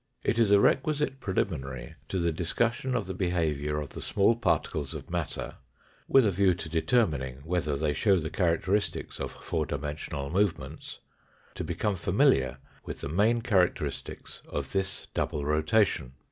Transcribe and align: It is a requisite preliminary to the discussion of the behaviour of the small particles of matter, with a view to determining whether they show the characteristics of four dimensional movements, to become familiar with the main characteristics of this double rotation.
It 0.23 0.39
is 0.39 0.49
a 0.49 0.59
requisite 0.59 1.19
preliminary 1.19 1.93
to 2.07 2.17
the 2.17 2.31
discussion 2.31 2.95
of 2.95 3.05
the 3.05 3.13
behaviour 3.13 3.79
of 3.79 3.89
the 3.89 4.01
small 4.01 4.35
particles 4.35 4.95
of 4.95 5.11
matter, 5.11 5.57
with 6.07 6.25
a 6.25 6.31
view 6.31 6.55
to 6.55 6.67
determining 6.67 7.35
whether 7.43 7.77
they 7.77 7.93
show 7.93 8.15
the 8.17 8.31
characteristics 8.31 9.19
of 9.19 9.31
four 9.31 9.67
dimensional 9.67 10.31
movements, 10.31 10.97
to 11.53 11.63
become 11.63 11.97
familiar 11.97 12.57
with 12.83 13.01
the 13.01 13.09
main 13.09 13.43
characteristics 13.43 14.41
of 14.49 14.71
this 14.71 15.05
double 15.13 15.45
rotation. 15.45 16.13